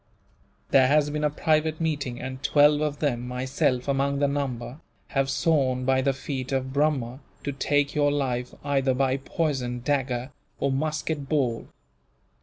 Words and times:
There 0.71 0.87
has 0.87 1.11
been 1.11 1.23
a 1.23 1.29
private 1.29 1.79
meeting, 1.79 2.19
and 2.19 2.41
twelve 2.41 2.81
of 2.81 2.97
them, 2.97 3.27
myself 3.27 3.87
among 3.87 4.17
the 4.17 4.27
number, 4.27 4.79
have 5.09 5.29
sworn 5.29 5.85
by 5.85 6.01
the 6.01 6.11
feet 6.11 6.51
of 6.51 6.73
Brahma 6.73 7.19
to 7.43 7.51
take 7.51 7.93
your 7.93 8.11
life, 8.11 8.51
either 8.63 8.95
by 8.95 9.17
poison, 9.17 9.81
dagger, 9.81 10.31
or 10.59 10.71
musket 10.71 11.29
ball." 11.29 11.67